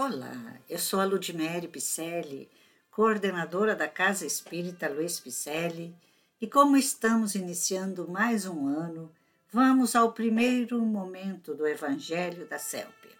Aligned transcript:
Olá, 0.00 0.60
eu 0.70 0.78
sou 0.78 1.00
a 1.00 1.04
Ludmere 1.04 1.66
Picelli, 1.66 2.48
coordenadora 2.88 3.74
da 3.74 3.88
Casa 3.88 4.24
Espírita 4.24 4.88
Luiz 4.88 5.18
Picelli, 5.18 5.92
e 6.40 6.46
como 6.46 6.76
estamos 6.76 7.34
iniciando 7.34 8.08
mais 8.08 8.46
um 8.46 8.68
ano, 8.68 9.12
vamos 9.52 9.96
ao 9.96 10.12
primeiro 10.12 10.80
momento 10.80 11.52
do 11.52 11.66
Evangelho 11.66 12.46
da 12.46 12.60
Célpia. 12.60 13.10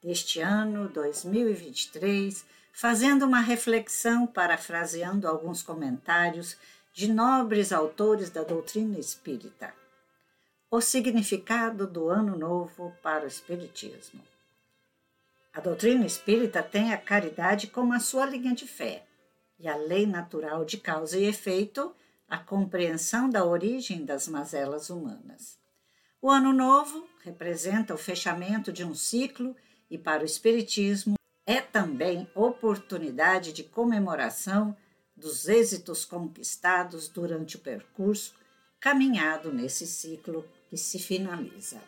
Deste 0.00 0.38
ano 0.38 0.88
2023, 0.90 2.44
fazendo 2.72 3.26
uma 3.26 3.40
reflexão, 3.40 4.24
parafraseando 4.24 5.26
alguns 5.26 5.60
comentários 5.60 6.56
de 6.94 7.12
nobres 7.12 7.72
autores 7.72 8.30
da 8.30 8.44
doutrina 8.44 8.96
espírita. 8.96 9.74
O 10.70 10.80
significado 10.80 11.84
do 11.84 12.08
Ano 12.08 12.38
Novo 12.38 12.94
para 13.02 13.24
o 13.24 13.28
Espiritismo. 13.28 14.22
A 15.52 15.60
doutrina 15.60 16.06
espírita 16.06 16.62
tem 16.62 16.94
a 16.94 16.96
caridade 16.96 17.66
como 17.66 17.92
a 17.92 18.00
sua 18.00 18.24
linha 18.24 18.54
de 18.54 18.66
fé 18.66 19.04
e 19.58 19.68
a 19.68 19.76
lei 19.76 20.06
natural 20.06 20.64
de 20.64 20.78
causa 20.78 21.18
e 21.18 21.24
efeito, 21.24 21.94
a 22.26 22.38
compreensão 22.38 23.28
da 23.28 23.44
origem 23.44 24.04
das 24.04 24.26
mazelas 24.26 24.88
humanas. 24.88 25.58
O 26.22 26.30
Ano 26.30 26.54
Novo 26.54 27.06
representa 27.22 27.92
o 27.92 27.98
fechamento 27.98 28.72
de 28.72 28.82
um 28.82 28.94
ciclo 28.94 29.54
e, 29.90 29.98
para 29.98 30.22
o 30.22 30.26
Espiritismo, 30.26 31.16
é 31.44 31.60
também 31.60 32.26
oportunidade 32.34 33.52
de 33.52 33.62
comemoração 33.62 34.74
dos 35.14 35.48
êxitos 35.48 36.04
conquistados 36.06 37.08
durante 37.08 37.56
o 37.56 37.60
percurso 37.60 38.34
caminhado 38.80 39.52
nesse 39.52 39.86
ciclo 39.86 40.48
que 40.70 40.78
se 40.78 40.98
finaliza. 40.98 41.80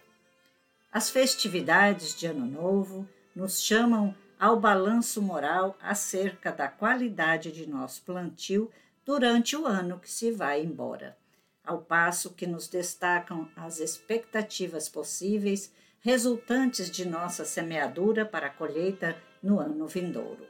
As 0.93 1.09
festividades 1.11 2.15
de 2.15 2.27
Ano 2.27 2.47
Novo 2.47 3.09
nos 3.35 3.63
chamam 3.63 4.15
ao 4.39 4.59
balanço 4.59 5.23
moral 5.23 5.77
acerca 5.81 6.53
da 6.53 6.69
qualidade 6.69 7.51
de 7.51 7.67
nosso 7.69 8.03
plantio 8.03 8.71
durante 9.05 9.57
o 9.57 9.67
ano 9.67 9.99
que 9.99 10.11
se 10.11 10.31
vai 10.31 10.63
embora, 10.63 11.17
ao 11.65 11.79
passo 11.79 12.35
que 12.35 12.47
nos 12.47 12.69
destacam 12.69 13.49
as 13.57 13.79
expectativas 13.79 14.89
possíveis 14.89 15.73
resultantes 16.01 16.91
de 16.91 17.07
nossa 17.07 17.45
semeadura 17.45 18.25
para 18.27 18.49
a 18.49 18.51
colheita 18.51 19.17
no 19.43 19.59
ano 19.59 19.87
vindouro. 19.87 20.47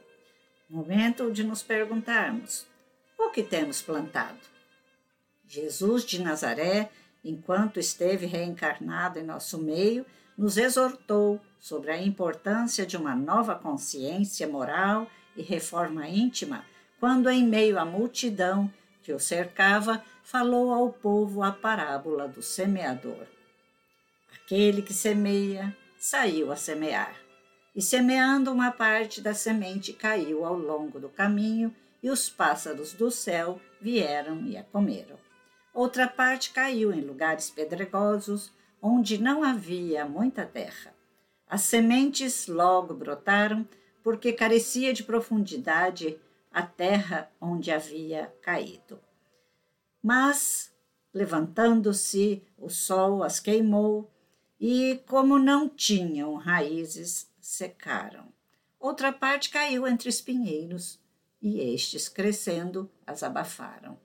Momento 0.69 1.31
de 1.31 1.43
nos 1.43 1.61
perguntarmos: 1.61 2.67
o 3.17 3.29
que 3.29 3.43
temos 3.43 3.81
plantado? 3.81 4.39
Jesus 5.47 6.03
de 6.03 6.21
Nazaré, 6.21 6.89
enquanto 7.23 7.79
esteve 7.79 8.25
reencarnado 8.25 9.19
em 9.19 9.23
nosso 9.23 9.57
meio, 9.57 10.05
nos 10.37 10.57
exortou 10.57 11.39
sobre 11.59 11.91
a 11.91 12.01
importância 12.01 12.85
de 12.85 12.97
uma 12.97 13.15
nova 13.15 13.55
consciência 13.55 14.47
moral 14.47 15.09
e 15.35 15.41
reforma 15.41 16.07
íntima, 16.07 16.65
quando, 16.99 17.29
em 17.29 17.45
meio 17.45 17.79
à 17.79 17.85
multidão 17.85 18.71
que 19.03 19.13
o 19.13 19.19
cercava, 19.19 20.03
falou 20.23 20.73
ao 20.73 20.91
povo 20.91 21.43
a 21.43 21.51
parábola 21.51 22.27
do 22.27 22.41
semeador. 22.41 23.27
Aquele 24.33 24.81
que 24.81 24.93
semeia 24.93 25.75
saiu 25.97 26.51
a 26.51 26.55
semear, 26.55 27.15
e 27.75 27.81
semeando 27.81 28.51
uma 28.51 28.71
parte 28.71 29.21
da 29.21 29.33
semente 29.33 29.93
caiu 29.93 30.45
ao 30.45 30.57
longo 30.57 30.99
do 30.99 31.09
caminho, 31.09 31.73
e 32.01 32.09
os 32.09 32.29
pássaros 32.29 32.93
do 32.93 33.09
céu 33.09 33.59
vieram 33.81 34.41
e 34.45 34.55
a 34.55 34.63
comeram. 34.63 35.17
Outra 35.73 36.07
parte 36.07 36.51
caiu 36.51 36.93
em 36.93 37.01
lugares 37.01 37.49
pedregosos, 37.49 38.51
onde 38.87 39.17
não 39.17 39.43
havia 39.43 40.05
muita 40.05 40.45
terra. 40.45 40.93
As 41.47 41.61
sementes 41.61 42.45
logo 42.45 42.93
brotaram, 42.93 43.67
porque 44.03 44.31
carecia 44.31 44.93
de 44.93 45.03
profundidade 45.03 46.19
a 46.51 46.61
terra 46.61 47.31
onde 47.41 47.71
havia 47.71 48.31
caído. 48.43 48.99
Mas, 50.03 50.71
levantando-se, 51.11 52.43
o 52.59 52.69
sol 52.69 53.23
as 53.23 53.39
queimou, 53.39 54.07
e, 54.59 55.01
como 55.07 55.39
não 55.39 55.67
tinham 55.67 56.35
raízes, 56.35 57.27
secaram. 57.41 58.31
Outra 58.79 59.11
parte 59.11 59.49
caiu 59.49 59.87
entre 59.87 60.09
espinheiros, 60.09 60.99
e 61.41 61.59
estes, 61.59 62.07
crescendo, 62.07 62.87
as 63.05 63.23
abafaram. 63.23 63.97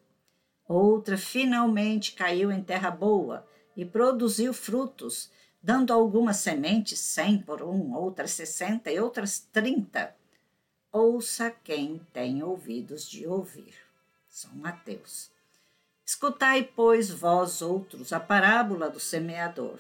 Outra 0.67 1.19
finalmente 1.19 2.13
caiu 2.13 2.51
em 2.51 2.63
terra 2.63 2.91
boa, 2.91 3.47
e 3.81 3.85
produziu 3.87 4.53
frutos, 4.53 5.31
dando 5.63 5.91
algumas 5.91 6.37
sementes 6.37 6.99
cem 6.99 7.39
por 7.39 7.63
um, 7.63 7.95
outras 7.95 8.33
sessenta 8.33 8.93
e 8.93 9.01
outras 9.01 9.49
trinta. 9.51 10.15
Ouça 10.93 11.51
quem 11.65 11.99
tem 12.13 12.43
ouvidos 12.43 13.09
de 13.09 13.27
ouvir. 13.27 13.75
São 14.29 14.55
Mateus. 14.55 15.31
Escutai, 16.05 16.63
pois, 16.77 17.09
vós 17.09 17.63
outros, 17.63 18.13
a 18.13 18.21
parábola 18.21 18.91
do 18.91 19.01
semeador. 19.01 19.79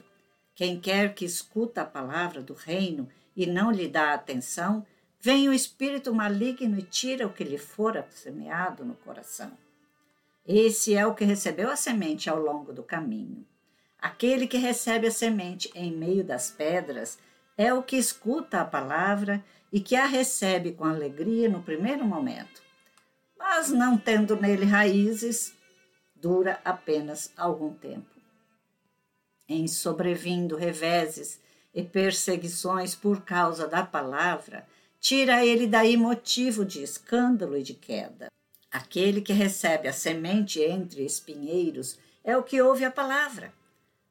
Quem 0.54 0.80
quer 0.80 1.12
que 1.12 1.26
escuta 1.26 1.82
a 1.82 1.84
palavra 1.84 2.40
do 2.40 2.54
reino 2.54 3.06
e 3.36 3.44
não 3.44 3.70
lhe 3.70 3.86
dá 3.86 4.14
atenção, 4.14 4.86
vem 5.20 5.46
o 5.46 5.52
espírito 5.52 6.14
maligno 6.14 6.78
e 6.78 6.82
tira 6.82 7.26
o 7.26 7.32
que 7.34 7.44
lhe 7.44 7.58
fora 7.58 8.08
semeado 8.10 8.82
no 8.82 8.94
coração. 8.94 9.52
Esse 10.46 10.94
é 10.94 11.06
o 11.06 11.14
que 11.14 11.22
recebeu 11.22 11.70
a 11.70 11.76
semente 11.76 12.30
ao 12.30 12.40
longo 12.40 12.72
do 12.72 12.82
caminho. 12.82 13.46
Aquele 14.00 14.46
que 14.46 14.56
recebe 14.56 15.06
a 15.06 15.10
semente 15.10 15.70
em 15.74 15.92
meio 15.92 16.24
das 16.24 16.50
pedras 16.50 17.18
é 17.56 17.74
o 17.74 17.82
que 17.82 17.96
escuta 17.96 18.60
a 18.60 18.64
palavra 18.64 19.44
e 19.70 19.78
que 19.78 19.94
a 19.94 20.06
recebe 20.06 20.72
com 20.72 20.84
alegria 20.84 21.50
no 21.50 21.62
primeiro 21.62 22.04
momento. 22.04 22.62
Mas 23.38 23.68
não 23.68 23.98
tendo 23.98 24.40
nele 24.40 24.64
raízes, 24.64 25.52
dura 26.16 26.58
apenas 26.64 27.30
algum 27.36 27.74
tempo. 27.74 28.08
Em 29.46 29.68
sobrevindo 29.68 30.56
reveses 30.56 31.38
e 31.74 31.82
perseguições 31.82 32.94
por 32.94 33.22
causa 33.22 33.68
da 33.68 33.84
palavra, 33.84 34.66
tira 34.98 35.44
ele 35.44 35.66
daí 35.66 35.96
motivo 35.96 36.64
de 36.64 36.82
escândalo 36.82 37.56
e 37.58 37.62
de 37.62 37.74
queda. 37.74 38.28
Aquele 38.70 39.20
que 39.20 39.32
recebe 39.32 39.88
a 39.88 39.92
semente 39.92 40.62
entre 40.62 41.04
espinheiros 41.04 41.98
é 42.24 42.36
o 42.36 42.42
que 42.42 42.62
ouve 42.62 42.84
a 42.84 42.90
palavra 42.90 43.52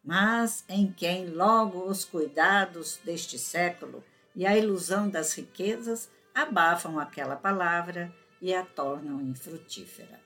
mas 0.03 0.63
em 0.67 0.91
quem 0.91 1.27
logo 1.29 1.85
os 1.85 2.05
cuidados 2.05 2.99
deste 3.03 3.37
século 3.37 4.03
e 4.35 4.45
a 4.45 4.57
ilusão 4.57 5.09
das 5.09 5.33
riquezas 5.33 6.09
abafam 6.33 6.99
aquela 6.99 7.35
palavra 7.35 8.13
e 8.41 8.53
a 8.53 8.63
tornam 8.63 9.21
infrutífera. 9.21 10.19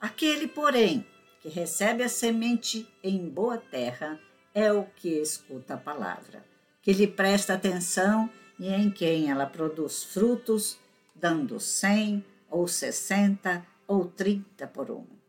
Aquele, 0.00 0.48
porém, 0.48 1.06
que 1.40 1.48
recebe 1.48 2.02
a 2.02 2.08
semente 2.08 2.88
em 3.02 3.28
boa 3.28 3.58
terra 3.58 4.18
é 4.54 4.72
o 4.72 4.84
que 4.84 5.20
escuta 5.20 5.74
a 5.74 5.78
palavra, 5.78 6.44
que 6.80 6.92
lhe 6.92 7.06
presta 7.06 7.54
atenção 7.54 8.30
e 8.58 8.68
em 8.68 8.90
quem 8.90 9.30
ela 9.30 9.46
produz 9.46 10.04
frutos, 10.04 10.78
dando 11.14 11.58
cem 11.58 12.24
ou 12.50 12.68
sessenta 12.68 13.66
ou 13.86 14.06
trinta 14.06 14.66
por 14.66 14.90
um. 14.90 15.21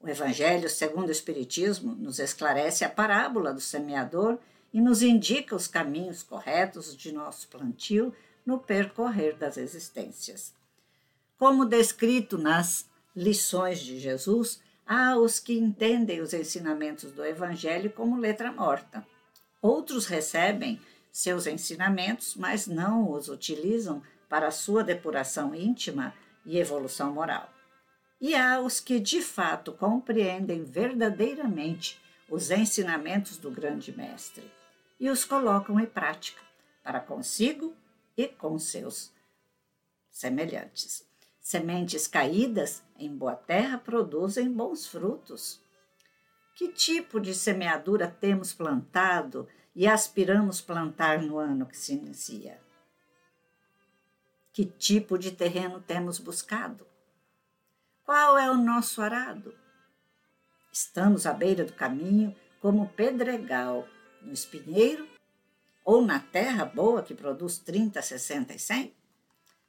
O 0.00 0.08
Evangelho 0.08 0.68
segundo 0.68 1.08
o 1.08 1.12
Espiritismo 1.12 1.92
nos 1.94 2.20
esclarece 2.20 2.84
a 2.84 2.88
parábola 2.88 3.52
do 3.52 3.60
semeador 3.60 4.38
e 4.72 4.80
nos 4.80 5.02
indica 5.02 5.56
os 5.56 5.66
caminhos 5.66 6.22
corretos 6.22 6.96
de 6.96 7.10
nosso 7.10 7.48
plantio 7.48 8.14
no 8.46 8.58
percorrer 8.58 9.36
das 9.36 9.56
existências. 9.56 10.54
Como 11.36 11.64
descrito 11.64 12.38
nas 12.38 12.88
lições 13.14 13.80
de 13.80 13.98
Jesus, 13.98 14.60
há 14.86 15.16
os 15.16 15.40
que 15.40 15.58
entendem 15.58 16.20
os 16.20 16.32
ensinamentos 16.32 17.10
do 17.10 17.24
Evangelho 17.24 17.90
como 17.90 18.20
letra 18.20 18.52
morta. 18.52 19.04
Outros 19.60 20.06
recebem 20.06 20.80
seus 21.10 21.46
ensinamentos, 21.48 22.36
mas 22.36 22.68
não 22.68 23.10
os 23.10 23.28
utilizam 23.28 24.00
para 24.28 24.52
sua 24.52 24.84
depuração 24.84 25.54
íntima 25.54 26.14
e 26.46 26.58
evolução 26.58 27.12
moral 27.12 27.57
e 28.20 28.34
há 28.34 28.60
os 28.60 28.80
que 28.80 28.98
de 28.98 29.22
fato 29.22 29.72
compreendem 29.72 30.64
verdadeiramente 30.64 32.00
os 32.28 32.50
ensinamentos 32.50 33.36
do 33.36 33.50
grande 33.50 33.96
mestre 33.96 34.50
e 34.98 35.08
os 35.08 35.24
colocam 35.24 35.78
em 35.78 35.86
prática 35.86 36.42
para 36.82 37.00
consigo 37.00 37.74
e 38.16 38.26
com 38.26 38.58
seus 38.58 39.12
semelhantes. 40.10 41.06
Sementes 41.40 42.06
caídas 42.06 42.82
em 42.98 43.14
boa 43.16 43.34
terra 43.34 43.78
produzem 43.78 44.52
bons 44.52 44.86
frutos. 44.86 45.62
Que 46.54 46.68
tipo 46.72 47.20
de 47.20 47.34
semeadura 47.34 48.08
temos 48.08 48.52
plantado 48.52 49.48
e 49.74 49.86
aspiramos 49.86 50.60
plantar 50.60 51.22
no 51.22 51.38
ano 51.38 51.64
que 51.66 51.76
se 51.76 51.92
inicia? 51.92 52.60
Que 54.52 54.64
tipo 54.64 55.16
de 55.16 55.30
terreno 55.30 55.80
temos 55.80 56.18
buscado? 56.18 56.84
Qual 58.08 58.38
é 58.38 58.50
o 58.50 58.56
nosso 58.56 59.02
arado? 59.02 59.54
Estamos 60.72 61.26
à 61.26 61.34
beira 61.34 61.62
do 61.62 61.74
caminho, 61.74 62.34
como 62.58 62.88
pedregal, 62.88 63.86
no 64.22 64.32
espinheiro, 64.32 65.06
ou 65.84 66.00
na 66.00 66.18
terra 66.18 66.64
boa 66.64 67.02
que 67.02 67.12
produz 67.12 67.58
30, 67.58 68.00
60 68.00 68.54
e 68.54 68.58
100? 68.58 68.94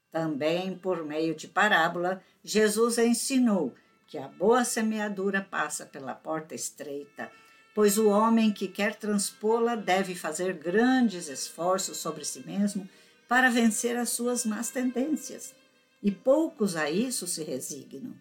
Também 0.10 0.78
por 0.78 1.04
meio 1.04 1.36
de 1.36 1.50
parábola, 1.50 2.24
Jesus 2.42 2.98
ensinou 2.98 3.76
que 4.08 4.18
a 4.18 4.30
boa 4.30 4.64
semeadura 4.64 5.42
passa 5.42 5.86
pela 5.86 6.16
porta 6.16 6.56
estreita, 6.56 7.30
pois 7.76 7.98
o 7.98 8.08
homem 8.08 8.54
que 8.54 8.70
quer 8.70 8.96
transpô-la 8.96 9.76
deve 9.76 10.16
fazer 10.16 10.54
grandes 10.54 11.28
esforços 11.28 11.98
sobre 11.98 12.24
si 12.24 12.40
mesmo 12.48 12.88
para 13.28 13.50
vencer 13.50 13.98
as 13.98 14.12
suas 14.12 14.46
más 14.46 14.70
tendências, 14.72 15.54
e 16.02 16.10
poucos 16.10 16.78
a 16.78 16.90
isso 16.90 17.28
se 17.28 17.44
resignam. 17.44 18.16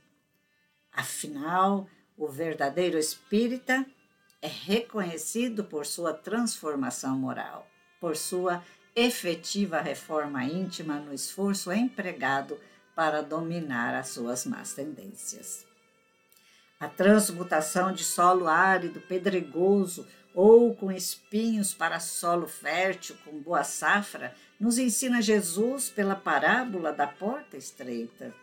Afinal, 0.98 1.88
o 2.16 2.26
verdadeiro 2.26 2.98
espírita 2.98 3.86
é 4.42 4.48
reconhecido 4.48 5.62
por 5.62 5.86
sua 5.86 6.12
transformação 6.12 7.16
moral, 7.16 7.68
por 8.00 8.16
sua 8.16 8.64
efetiva 8.96 9.80
reforma 9.80 10.42
íntima 10.42 10.96
no 10.96 11.14
esforço 11.14 11.70
empregado 11.72 12.58
para 12.96 13.22
dominar 13.22 13.94
as 13.94 14.08
suas 14.08 14.44
más 14.44 14.72
tendências. 14.72 15.64
A 16.80 16.88
transmutação 16.88 17.92
de 17.92 18.02
solo 18.02 18.48
árido, 18.48 19.00
pedregoso 19.00 20.04
ou 20.34 20.74
com 20.74 20.90
espinhos 20.90 21.72
para 21.72 22.00
solo 22.00 22.48
fértil 22.48 23.16
com 23.24 23.38
boa 23.38 23.62
safra 23.62 24.34
nos 24.58 24.78
ensina 24.78 25.22
Jesus 25.22 25.88
pela 25.88 26.16
parábola 26.16 26.92
da 26.92 27.06
porta 27.06 27.56
estreita, 27.56 28.34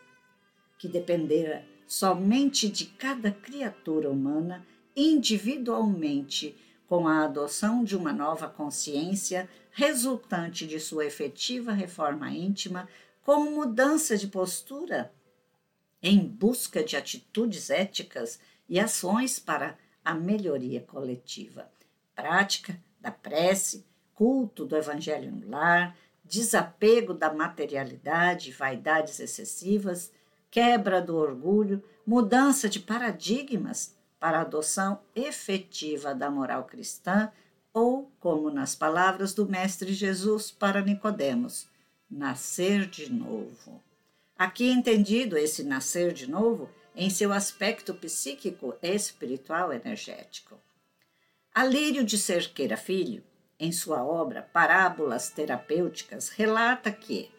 que 0.80 0.88
dependera 0.88 1.75
somente 1.88 2.70
de 2.70 2.86
cada 2.86 3.32
criatura 3.32 4.10
humana 4.10 4.66
individualmente 4.96 6.56
com 6.88 7.08
a 7.08 7.24
adoção 7.26 7.84
de 7.84 7.96
uma 7.96 8.14
nova 8.14 8.48
consciência 8.48 9.50
resultante 9.72 10.66
de 10.66 10.80
sua 10.80 11.06
efetiva 11.06 11.74
reforma 11.74 12.32
íntima, 12.32 12.88
como 13.24 13.52
mudança 13.52 14.16
de 14.18 14.28
postura 14.28 15.12
em 16.02 16.20
busca 16.20 16.84
de 16.84 16.96
atitudes 16.96 17.70
éticas 17.70 18.40
e 18.70 18.80
ações 18.80 19.40
para 19.40 19.78
a 20.04 20.14
melhoria 20.14 20.82
coletiva. 20.82 21.70
Prática 22.14 22.80
da 23.02 23.12
prece, 23.12 23.86
culto 24.14 24.66
do 24.66 24.78
evangelho 24.78 25.32
no 25.32 25.50
lar, 25.50 25.98
desapego 26.24 27.14
da 27.14 27.34
materialidade 27.34 28.50
e 28.50 28.54
vaidades 28.54 29.20
excessivas, 29.20 30.12
quebra 30.56 31.02
do 31.02 31.18
orgulho, 31.18 31.84
mudança 32.08 32.70
de 32.70 32.80
paradigmas 32.80 33.94
para 34.18 34.38
a 34.38 34.42
adoção 34.42 35.02
efetiva 35.14 36.16
da 36.16 36.32
moral 36.32 36.64
cristã, 36.64 37.30
ou, 37.74 38.10
como 38.22 38.50
nas 38.50 38.74
palavras 38.74 39.34
do 39.34 39.46
Mestre 39.46 39.92
Jesus 39.94 40.52
para 40.52 40.82
Nicodemos, 40.82 41.68
nascer 42.10 42.86
de 42.86 43.12
novo. 43.12 43.84
Aqui 44.38 44.70
entendido 44.70 45.38
esse 45.38 45.62
nascer 45.62 46.14
de 46.14 46.32
novo 46.32 46.70
em 46.96 47.10
seu 47.10 47.34
aspecto 47.34 47.94
psíquico, 47.94 48.78
espiritual, 48.82 49.74
energético. 49.74 50.58
Alírio 51.54 52.02
de 52.06 52.18
Cerqueira 52.18 52.78
Filho, 52.78 53.22
em 53.60 53.74
sua 53.74 54.06
obra 54.06 54.42
Parábolas 54.42 55.30
Terapêuticas, 55.30 56.30
relata 56.30 56.94
que, 56.94 57.30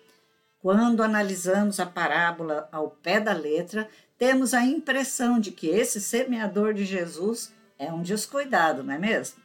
quando 0.67 1.01
analisamos 1.01 1.79
a 1.79 1.87
parábola 1.87 2.69
ao 2.73 2.91
pé 2.91 3.21
da 3.21 3.33
letra, 3.33 3.89
temos 4.19 4.53
a 4.53 4.65
impressão 4.65 5.39
de 5.39 5.53
que 5.53 5.69
esse 5.69 6.01
semeador 6.01 6.75
de 6.75 6.85
Jesus 6.85 7.55
é 7.79 7.93
um 7.93 8.03
descuidado, 8.03 8.83
não 8.83 8.93
é 8.93 8.99
mesmo? 8.99 9.41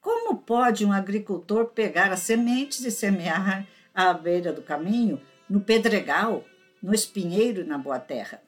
Como 0.00 0.38
pode 0.38 0.82
um 0.82 0.94
agricultor 0.94 1.66
pegar 1.66 2.10
as 2.10 2.20
sementes 2.20 2.82
e 2.86 2.90
semear 2.90 3.66
à 3.94 4.14
beira 4.14 4.50
do 4.50 4.62
caminho, 4.62 5.20
no 5.46 5.60
pedregal, 5.60 6.42
no 6.82 6.94
espinheiro 6.94 7.60
e 7.60 7.64
na 7.64 7.76
boa 7.76 8.00
terra? 8.00 8.40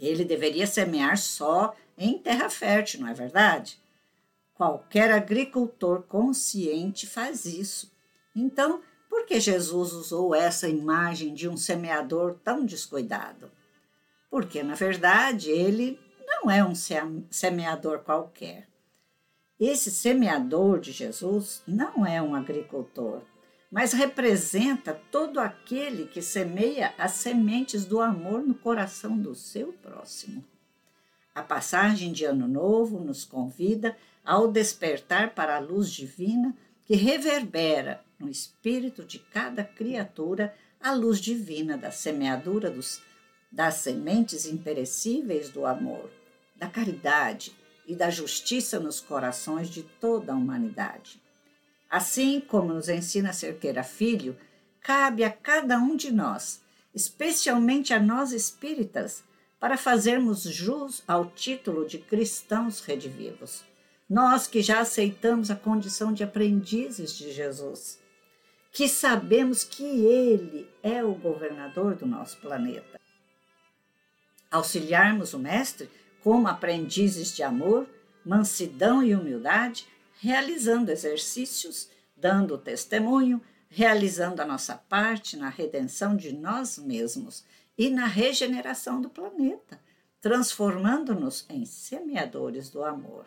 Ele 0.00 0.24
deveria 0.24 0.68
semear 0.68 1.18
só 1.18 1.74
em 1.98 2.16
terra 2.16 2.48
fértil, 2.48 3.00
não 3.00 3.08
é 3.08 3.12
verdade? 3.12 3.76
Qualquer 4.54 5.10
agricultor 5.10 6.02
consciente 6.02 7.08
faz 7.08 7.44
isso. 7.44 7.90
Então, 8.36 8.80
por 9.08 9.26
que 9.26 9.40
Jesus 9.40 9.92
usou 9.92 10.34
essa 10.34 10.68
imagem 10.68 11.34
de 11.34 11.48
um 11.48 11.56
semeador 11.56 12.34
tão 12.44 12.64
descuidado? 12.64 13.50
porque 14.30 14.62
na 14.62 14.74
verdade 14.74 15.50
ele 15.50 15.98
não 16.26 16.50
é 16.50 16.64
um 16.64 16.74
semeador 17.30 18.00
qualquer. 18.00 18.68
Esse 19.58 19.90
semeador 19.90 20.78
de 20.78 20.92
Jesus 20.92 21.62
não 21.66 22.06
é 22.06 22.22
um 22.22 22.34
agricultor, 22.34 23.22
mas 23.70 23.92
representa 23.92 25.00
todo 25.10 25.40
aquele 25.40 26.06
que 26.06 26.22
semeia 26.22 26.94
as 26.96 27.12
sementes 27.12 27.84
do 27.84 28.00
amor 28.00 28.42
no 28.42 28.54
coração 28.54 29.18
do 29.18 29.34
seu 29.34 29.72
próximo. 29.72 30.44
A 31.34 31.42
passagem 31.42 32.12
de 32.12 32.24
Ano 32.24 32.46
Novo 32.46 33.00
nos 33.00 33.24
convida 33.24 33.96
ao 34.24 34.48
despertar 34.48 35.34
para 35.34 35.56
a 35.56 35.60
luz 35.60 35.90
divina 35.90 36.54
que 36.84 36.94
reverbera 36.94 38.04
no 38.18 38.28
espírito 38.28 39.04
de 39.04 39.18
cada 39.18 39.62
criatura 39.64 40.54
a 40.80 40.92
luz 40.92 41.20
divina 41.20 41.76
da 41.76 41.90
semeadura 41.90 42.70
dos 42.70 43.00
das 43.50 43.76
sementes 43.76 44.46
imperecíveis 44.46 45.48
do 45.48 45.64
amor, 45.64 46.10
da 46.54 46.68
caridade 46.68 47.56
e 47.86 47.94
da 47.94 48.10
justiça 48.10 48.78
nos 48.78 49.00
corações 49.00 49.70
de 49.70 49.82
toda 49.82 50.32
a 50.32 50.36
humanidade. 50.36 51.22
Assim 51.88 52.40
como 52.40 52.74
nos 52.74 52.88
ensina 52.90 53.32
Cerqueira 53.32 53.82
Filho, 53.82 54.36
cabe 54.82 55.24
a 55.24 55.30
cada 55.30 55.78
um 55.78 55.96
de 55.96 56.12
nós, 56.12 56.60
especialmente 56.94 57.94
a 57.94 57.98
nós 57.98 58.32
espíritas, 58.32 59.24
para 59.58 59.78
fazermos 59.78 60.42
jus 60.42 61.02
ao 61.08 61.30
título 61.30 61.86
de 61.86 61.98
cristãos 61.98 62.80
redivivos. 62.80 63.64
Nós 64.08 64.46
que 64.46 64.62
já 64.62 64.80
aceitamos 64.80 65.50
a 65.50 65.56
condição 65.56 66.12
de 66.12 66.22
aprendizes 66.22 67.16
de 67.16 67.32
Jesus, 67.32 67.98
que 68.78 68.88
sabemos 68.88 69.64
que 69.64 69.82
Ele 69.82 70.70
é 70.84 71.02
o 71.02 71.12
governador 71.12 71.96
do 71.96 72.06
nosso 72.06 72.36
planeta 72.36 73.00
auxiliarmos 74.48 75.34
o 75.34 75.38
Mestre 75.40 75.90
como 76.22 76.46
aprendizes 76.46 77.34
de 77.34 77.42
amor, 77.42 77.88
mansidão 78.24 79.02
e 79.02 79.16
humildade, 79.16 79.84
realizando 80.20 80.92
exercícios, 80.92 81.90
dando 82.16 82.56
testemunho, 82.56 83.42
realizando 83.68 84.40
a 84.40 84.46
nossa 84.46 84.76
parte 84.76 85.36
na 85.36 85.48
redenção 85.48 86.16
de 86.16 86.32
nós 86.32 86.78
mesmos 86.78 87.44
e 87.76 87.90
na 87.90 88.06
regeneração 88.06 89.00
do 89.00 89.10
planeta, 89.10 89.80
transformando-nos 90.20 91.44
em 91.50 91.64
semeadores 91.64 92.70
do 92.70 92.84
amor. 92.84 93.26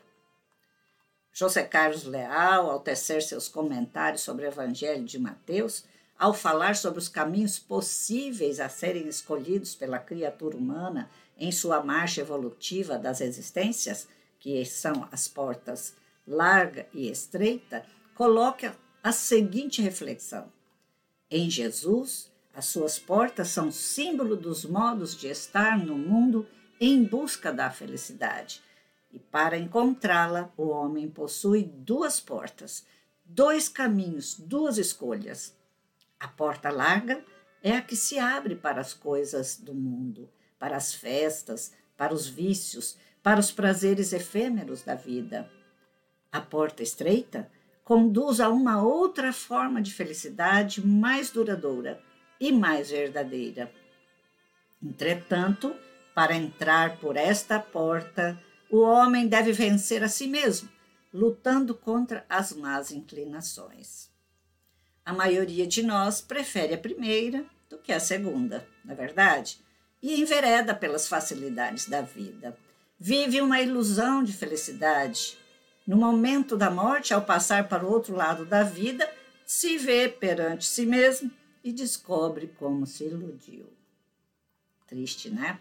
José 1.34 1.64
Carlos 1.64 2.04
Leal, 2.04 2.70
ao 2.70 2.80
tecer 2.80 3.22
seus 3.22 3.48
comentários 3.48 4.22
sobre 4.22 4.46
o 4.46 4.48
Evangelho 4.48 5.06
de 5.06 5.18
Mateus, 5.18 5.86
ao 6.20 6.34
falar 6.34 6.76
sobre 6.76 7.00
os 7.00 7.08
caminhos 7.08 7.58
possíveis 7.58 8.60
a 8.60 8.70
serem 8.70 9.08
escolhidos 9.08 9.74
pela 9.74 9.98
criatura 9.98 10.58
humana 10.58 11.10
em 11.38 11.52
sua 11.52 11.82
marcha 11.82 12.22
evolutiva 12.22 12.98
das 12.98 13.22
existências, 13.22 14.08
que 14.40 14.64
são 14.66 15.08
as 15.12 15.28
portas 15.28 15.96
larga 16.28 16.86
e 16.94 17.10
estreita, 17.10 17.84
coloca 18.14 18.76
a 19.04 19.12
seguinte 19.12 19.82
reflexão: 19.82 20.52
em 21.30 21.50
Jesus, 21.50 22.30
as 22.54 22.66
suas 22.66 23.00
portas 23.00 23.48
são 23.48 23.72
símbolo 23.72 24.36
dos 24.36 24.66
modos 24.66 25.16
de 25.16 25.28
estar 25.28 25.78
no 25.78 25.98
mundo 25.98 26.46
em 26.80 27.04
busca 27.04 27.52
da 27.52 27.72
felicidade. 27.72 28.62
E 29.14 29.20
para 29.20 29.58
encontrá-la, 29.58 30.52
o 30.56 30.68
homem 30.70 31.10
possui 31.10 31.64
duas 31.64 32.20
portas, 32.20 32.86
dois 33.26 33.68
caminhos, 33.68 34.36
duas 34.40 34.78
escolhas 34.78 35.56
a 36.22 36.28
porta 36.28 36.70
larga 36.70 37.26
é 37.64 37.76
a 37.76 37.82
que 37.82 37.96
se 37.96 38.20
abre 38.20 38.56
para 38.56 38.80
as 38.80 38.94
coisas 38.94 39.58
do 39.58 39.74
mundo, 39.74 40.30
para 40.60 40.78
as 40.78 40.94
festas, 40.94 41.74
para 41.98 42.14
os 42.14 42.28
vícios, 42.28 42.96
para 43.24 43.40
os 43.40 43.52
prazeres 43.52 44.14
efêmeros 44.14 44.84
da 44.84 44.94
vida. 44.94 45.50
A 46.32 46.40
porta 46.40 46.84
estreita 46.84 47.52
conduz 47.84 48.40
a 48.40 48.50
uma 48.50 48.84
outra 48.84 49.34
forma 49.34 49.82
de 49.82 49.92
felicidade 49.92 50.86
mais 50.86 51.32
duradoura 51.32 52.00
e 52.40 52.52
mais 52.52 52.92
verdadeira. 52.92 53.72
Entretanto, 54.82 55.76
para 56.14 56.36
entrar 56.36 57.00
por 57.00 57.18
esta 57.18 57.60
porta, 57.60 58.40
o 58.72 58.80
homem 58.80 59.28
deve 59.28 59.52
vencer 59.52 60.02
a 60.02 60.08
si 60.08 60.28
mesmo, 60.28 60.70
lutando 61.14 61.76
contra 61.76 62.26
as 62.30 62.54
más 62.54 62.90
inclinações. 62.90 64.10
A 65.06 65.12
maioria 65.12 65.68
de 65.68 65.84
nós 65.84 66.22
prefere 66.22 66.74
a 66.74 66.78
primeira 66.78 67.46
do 67.70 67.78
que 67.78 67.92
a 67.92 68.00
segunda, 68.00 68.66
não 68.86 68.94
é 68.94 68.96
verdade? 68.96 69.60
E 70.02 70.22
envereda 70.22 70.74
pelas 70.74 71.08
facilidades 71.08 71.88
da 71.88 72.02
vida. 72.02 72.58
Vive 72.98 73.42
uma 73.42 73.60
ilusão 73.60 74.24
de 74.24 74.32
felicidade. 74.32 75.38
No 75.86 75.98
momento 75.98 76.56
da 76.56 76.70
morte, 76.70 77.14
ao 77.14 77.24
passar 77.24 77.68
para 77.68 77.86
o 77.86 77.92
outro 77.92 78.16
lado 78.16 78.46
da 78.46 78.64
vida, 78.64 79.12
se 79.46 79.78
vê 79.78 80.08
perante 80.08 80.66
si 80.66 80.86
mesmo 80.86 81.30
e 81.64 81.74
descobre 81.74 82.48
como 82.58 82.88
se 82.88 83.04
iludiu. 83.04 83.68
Triste, 84.88 85.30
né? 85.30 85.60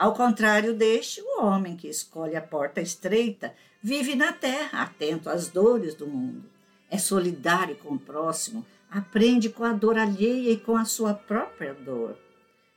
Ao 0.00 0.14
contrário 0.14 0.72
deste, 0.72 1.20
o 1.20 1.44
homem 1.44 1.76
que 1.76 1.86
escolhe 1.86 2.34
a 2.34 2.40
porta 2.40 2.80
estreita 2.80 3.52
vive 3.82 4.14
na 4.14 4.32
terra, 4.32 4.80
atento 4.80 5.28
às 5.28 5.48
dores 5.48 5.94
do 5.94 6.06
mundo. 6.06 6.48
É 6.88 6.96
solidário 6.96 7.76
com 7.76 7.96
o 7.96 7.98
próximo, 7.98 8.64
aprende 8.90 9.50
com 9.50 9.62
a 9.62 9.74
dor 9.74 9.98
alheia 9.98 10.52
e 10.52 10.56
com 10.56 10.74
a 10.74 10.86
sua 10.86 11.12
própria 11.12 11.74
dor. 11.74 12.16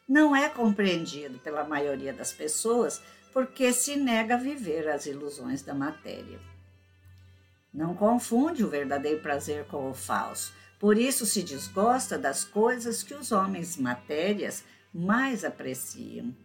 Não 0.06 0.36
é 0.36 0.50
compreendido 0.50 1.40
pela 1.40 1.64
maioria 1.64 2.12
das 2.12 2.34
pessoas 2.34 3.02
porque 3.32 3.72
se 3.72 3.96
nega 3.96 4.34
a 4.34 4.38
viver 4.38 4.90
as 4.90 5.06
ilusões 5.06 5.62
da 5.62 5.74
matéria. 5.74 6.42
Não 7.74 7.96
confunde 7.96 8.66
o 8.66 8.70
verdadeiro 8.70 9.22
prazer 9.22 9.64
com 9.68 9.90
o 9.90 9.94
falso, 9.94 10.54
por 10.78 10.98
isso 10.98 11.26
se 11.26 11.42
desgosta 11.42 12.18
das 12.18 12.44
coisas 12.44 13.02
que 13.02 13.14
os 13.14 13.32
homens 13.32 13.78
matérias 13.78 14.62
mais 14.94 15.46
apreciam. 15.46 16.36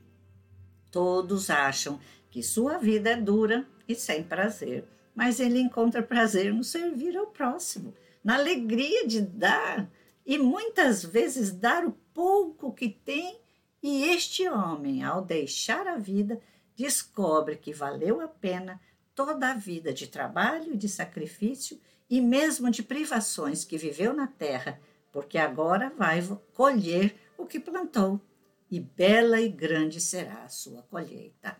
Todos 0.90 1.50
acham 1.50 2.00
que 2.30 2.42
sua 2.42 2.78
vida 2.78 3.10
é 3.10 3.16
dura 3.16 3.66
e 3.86 3.94
sem 3.94 4.22
prazer, 4.22 4.84
mas 5.14 5.40
ele 5.40 5.58
encontra 5.58 6.02
prazer 6.02 6.52
no 6.52 6.64
servir 6.64 7.16
ao 7.16 7.26
próximo, 7.26 7.94
na 8.22 8.36
alegria 8.36 9.06
de 9.06 9.20
dar 9.20 9.90
e 10.24 10.38
muitas 10.38 11.04
vezes 11.04 11.50
dar 11.50 11.84
o 11.84 11.92
pouco 12.12 12.72
que 12.72 12.88
tem. 12.88 13.38
E 13.82 14.04
este 14.04 14.48
homem, 14.48 15.02
ao 15.02 15.22
deixar 15.22 15.86
a 15.86 15.96
vida, 15.96 16.40
descobre 16.76 17.56
que 17.56 17.72
valeu 17.72 18.20
a 18.20 18.28
pena 18.28 18.80
toda 19.14 19.50
a 19.50 19.54
vida 19.54 19.92
de 19.92 20.06
trabalho 20.06 20.74
e 20.74 20.76
de 20.76 20.88
sacrifício 20.88 21.80
e 22.10 22.20
mesmo 22.20 22.70
de 22.70 22.82
privações 22.82 23.64
que 23.64 23.78
viveu 23.78 24.12
na 24.12 24.26
terra, 24.26 24.80
porque 25.12 25.38
agora 25.38 25.92
vai 25.96 26.20
colher 26.54 27.14
o 27.36 27.46
que 27.46 27.60
plantou 27.60 28.20
e 28.70 28.80
bela 28.80 29.40
e 29.40 29.48
grande 29.48 30.00
será 30.00 30.44
a 30.44 30.48
sua 30.48 30.82
colheita. 30.82 31.56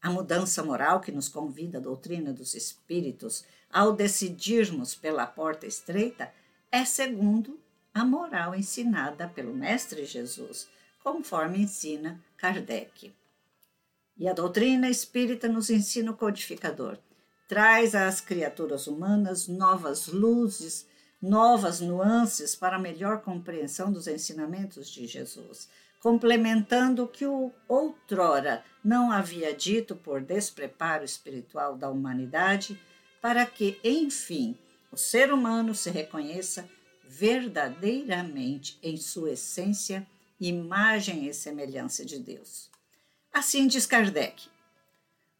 A 0.00 0.10
mudança 0.10 0.62
moral 0.62 1.00
que 1.00 1.12
nos 1.12 1.28
convida 1.28 1.78
a 1.78 1.80
doutrina 1.80 2.32
dos 2.32 2.54
espíritos 2.54 3.44
ao 3.70 3.92
decidirmos 3.92 4.94
pela 4.94 5.26
porta 5.26 5.66
estreita 5.66 6.32
é 6.70 6.84
segundo 6.84 7.58
a 7.94 8.04
moral 8.04 8.54
ensinada 8.54 9.28
pelo 9.28 9.54
Mestre 9.54 10.04
Jesus, 10.04 10.68
conforme 11.02 11.60
ensina 11.60 12.20
Kardec. 12.36 13.14
E 14.16 14.28
a 14.28 14.32
doutrina 14.32 14.88
espírita 14.88 15.48
nos 15.48 15.70
ensina 15.70 16.10
o 16.10 16.16
codificador. 16.16 16.98
Traz 17.46 17.94
às 17.94 18.20
criaturas 18.20 18.86
humanas 18.86 19.46
novas 19.46 20.06
luzes, 20.08 20.86
novas 21.20 21.80
nuances 21.80 22.56
para 22.56 22.78
melhor 22.78 23.20
compreensão 23.20 23.92
dos 23.92 24.06
ensinamentos 24.06 24.90
de 24.90 25.06
Jesus, 25.06 25.68
complementando 26.02 27.04
o 27.04 27.08
que 27.08 27.24
o 27.24 27.52
outrora 27.68 28.64
não 28.82 29.12
havia 29.12 29.54
dito 29.54 29.94
por 29.94 30.20
despreparo 30.20 31.04
espiritual 31.04 31.76
da 31.76 31.88
humanidade, 31.88 32.76
para 33.20 33.46
que, 33.46 33.78
enfim, 33.84 34.58
o 34.90 34.96
ser 34.96 35.32
humano 35.32 35.76
se 35.76 35.90
reconheça 35.90 36.68
verdadeiramente 37.04 38.80
em 38.82 38.96
sua 38.96 39.32
essência, 39.32 40.04
imagem 40.40 41.28
e 41.28 41.32
semelhança 41.32 42.04
de 42.04 42.18
Deus. 42.18 42.68
Assim 43.32 43.68
diz 43.68 43.86
Kardec: 43.86 44.48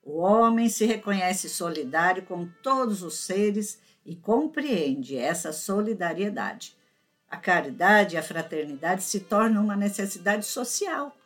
o 0.04 0.19
homem 0.19 0.69
se 0.69 0.85
reconhece 0.85 1.49
solidário 1.49 2.23
com 2.23 2.47
todos 2.62 3.02
os 3.02 3.14
seres 3.14 3.81
e 4.07 4.14
compreende 4.14 5.16
essa 5.16 5.52
solidariedade 5.52 6.76
a 7.33 7.39
caridade 7.39 8.15
e 8.15 8.19
a 8.19 8.23
fraternidade 8.23 9.03
se 9.03 9.19
tornam 9.21 9.65
uma 9.65 9.75
necessidade 9.75 10.45
social. 10.45 11.17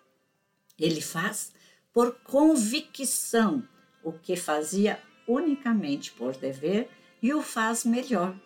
Ele 0.79 1.01
faz 1.01 1.53
por 1.93 2.21
convicção 2.23 3.65
o 4.05 4.13
que 4.13 4.37
fazia 4.37 5.01
unicamente 5.27 6.13
por 6.13 6.37
dever 6.37 6.89
e 7.21 7.35
o 7.35 7.43
faz 7.43 7.85
melhor, 7.85 8.37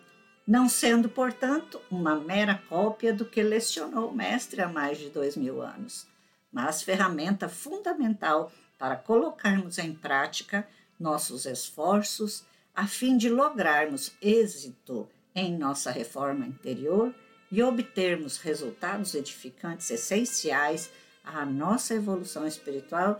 não 0.47 0.67
sendo, 0.67 1.07
portanto, 1.07 1.79
uma 1.91 2.15
mera 2.15 2.55
cópia 2.67 3.13
do 3.13 3.25
que 3.25 3.43
lecionou 3.43 4.09
o 4.09 4.15
mestre 4.15 4.59
há 4.59 4.67
mais 4.67 4.97
de 4.97 5.11
dois 5.11 5.37
mil 5.37 5.61
anos, 5.61 6.07
mas 6.51 6.81
ferramenta 6.81 7.47
fundamental 7.47 8.51
para 8.79 8.95
colocarmos 8.95 9.77
em 9.77 9.93
prática 9.93 10.67
nossos 10.99 11.45
esforços 11.45 12.43
a 12.73 12.87
fim 12.87 13.17
de 13.17 13.29
lograrmos 13.29 14.13
êxito 14.19 15.07
em 15.35 15.55
nossa 15.55 15.91
reforma 15.91 16.47
interior 16.47 17.13
e 17.51 17.61
obtermos 17.61 18.37
resultados 18.37 19.13
edificantes 19.13 19.91
essenciais 19.91 20.89
à 21.23 21.45
nossa 21.45 21.93
evolução 21.93 22.47
espiritual 22.47 23.19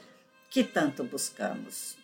que 0.50 0.63
tanto 0.63 1.03
buscamos. 1.03 1.97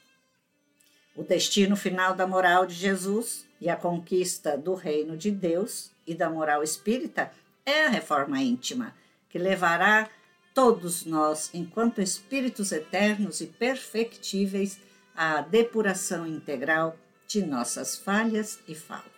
O 1.16 1.24
destino 1.24 1.76
final 1.76 2.14
da 2.14 2.28
moral 2.28 2.66
de 2.66 2.74
Jesus 2.74 3.46
e 3.60 3.70
a 3.70 3.76
conquista 3.76 4.58
do 4.58 4.76
reino 4.76 5.18
de 5.18 5.32
Deus 5.32 5.90
e 6.06 6.14
da 6.14 6.30
moral 6.30 6.62
espírita 6.62 7.32
é 7.66 7.86
a 7.86 7.90
reforma 7.90 8.40
íntima, 8.42 8.94
que 9.30 9.40
levará 9.40 10.10
todos 10.54 11.06
nós, 11.06 11.50
enquanto 11.54 12.02
espíritos 12.02 12.72
eternos 12.72 13.42
e 13.42 13.48
perfectíveis, 13.48 14.80
à 15.16 15.42
depuração 15.42 16.28
integral 16.28 16.96
de 17.28 17.44
nossas 17.44 17.98
falhas 17.98 18.60
e 18.68 18.76
faltas 18.76 19.17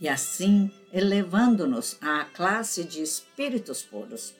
e 0.00 0.08
assim 0.08 0.70
elevando-nos 0.92 1.96
à 2.00 2.24
classe 2.24 2.84
de 2.84 3.02
espíritos 3.02 3.82
puros. 3.82 4.34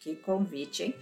Que 0.00 0.16
convite, 0.16 0.84
hein? 0.84 0.94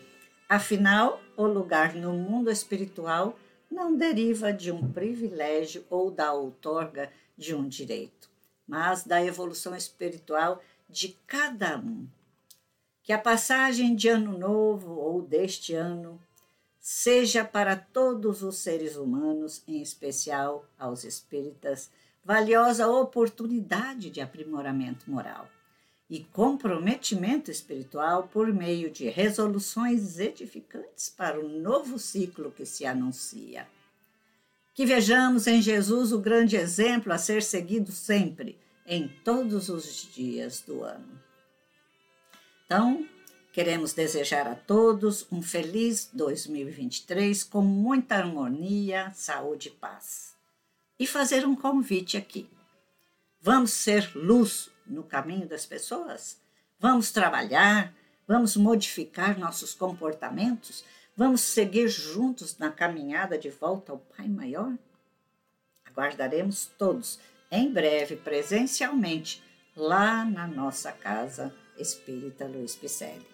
Afinal, 0.49 1.21
o 1.37 1.47
lugar 1.47 1.95
no 1.95 2.13
mundo 2.13 2.51
espiritual 2.51 3.39
não 3.71 3.97
deriva 3.97 4.53
de 4.53 4.71
um 4.71 4.93
privilégio 4.93 5.85
ou 5.91 6.11
da 6.11 6.33
outorga 6.33 7.11
de 7.37 7.55
um 7.55 7.69
direito, 7.69 8.31
mas 8.67 9.05
da 9.05 9.23
evolução 9.25 9.75
espiritual 9.75 10.63
de 10.89 11.17
cada 11.27 11.79
um. 11.79 12.07
Que 13.03 13.13
a 13.13 13.19
passagem 13.19 13.95
de 13.95 14.09
ano 14.09 14.37
novo 14.39 14.93
ou 14.93 15.23
deste 15.23 15.75
ano 15.75 16.21
seja 16.81 17.45
para 17.45 17.77
todos 17.77 18.43
os 18.43 18.59
seres 18.59 18.97
humanos, 18.97 19.63
em 19.67 19.83
especial 19.83 20.65
aos 20.79 21.03
espíritas, 21.03 21.91
valiosa 22.26 22.88
oportunidade 22.88 24.11
de 24.11 24.21
aprimoramento 24.21 25.09
moral 25.09 25.49
e 26.11 26.25
comprometimento 26.25 27.52
espiritual 27.52 28.25
por 28.25 28.52
meio 28.52 28.90
de 28.90 29.09
resoluções 29.09 30.18
edificantes 30.18 31.09
para 31.09 31.38
o 31.38 31.49
novo 31.49 32.00
ciclo 32.00 32.50
que 32.50 32.66
se 32.66 32.85
anuncia. 32.85 33.68
Que 34.75 34.85
vejamos 34.85 35.47
em 35.47 35.62
Jesus 35.62 36.12
o 36.12 36.18
grande 36.18 36.56
exemplo 36.56 37.12
a 37.12 37.18
ser 37.18 37.45
seguido 37.45 37.92
sempre, 37.92 38.59
em 38.85 39.06
todos 39.25 39.68
os 39.68 40.09
dias 40.12 40.61
do 40.66 40.83
ano. 40.83 41.21
Então, 42.64 43.06
queremos 43.52 43.92
desejar 43.92 44.49
a 44.49 44.56
todos 44.56 45.28
um 45.30 45.40
feliz 45.40 46.11
2023 46.12 47.45
com 47.45 47.62
muita 47.62 48.16
harmonia, 48.16 49.12
saúde 49.14 49.68
e 49.68 49.71
paz 49.71 50.36
e 50.99 51.07
fazer 51.07 51.47
um 51.47 51.55
convite 51.55 52.17
aqui. 52.17 52.49
Vamos 53.41 53.73
ser 53.73 54.11
luz 54.15 54.71
no 54.87 55.03
caminho 55.03 55.47
das 55.47 55.67
pessoas? 55.67 56.41
Vamos 56.79 57.11
trabalhar? 57.11 57.95
Vamos 58.26 58.57
modificar 58.57 59.38
nossos 59.38 59.75
comportamentos? 59.75 60.85
Vamos 61.17 61.41
seguir 61.41 61.88
juntos 61.88 62.59
na 62.59 62.71
caminhada 62.71 63.38
de 63.38 63.50
volta 63.50 63.93
ao 63.93 63.99
Pai 63.99 64.29
Maior? 64.29 64.76
Aguardaremos 65.85 66.67
todos 66.76 67.19
em 67.50 67.73
breve, 67.73 68.17
presencialmente, 68.17 69.43
lá 69.75 70.25
na 70.25 70.47
nossa 70.47 70.93
casa 70.93 71.55
Espírita 71.79 72.47
Luiz 72.47 72.75
Picelli. 72.75 73.26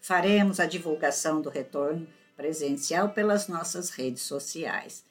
Faremos 0.00 0.60
a 0.60 0.66
divulgação 0.66 1.40
do 1.40 1.48
retorno 1.48 2.06
presencial 2.36 3.08
pelas 3.08 3.48
nossas 3.48 3.90
redes 3.90 4.22
sociais. 4.22 5.04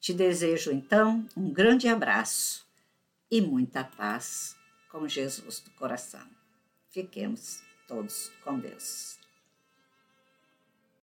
Te 0.00 0.12
desejo 0.12 0.70
então 0.70 1.26
um 1.36 1.52
grande 1.52 1.88
abraço 1.88 2.66
e 3.30 3.40
muita 3.40 3.84
paz 3.84 4.56
com 4.90 5.06
Jesus 5.06 5.60
do 5.60 5.70
coração. 5.72 6.26
Fiquemos 6.90 7.62
todos 7.86 8.30
com 8.42 8.58
Deus. 8.58 9.17